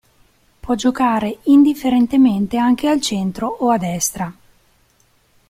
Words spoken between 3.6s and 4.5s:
a destra.